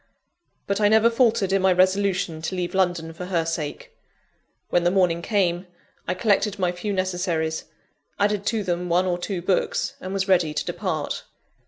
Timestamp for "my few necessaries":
6.57-7.65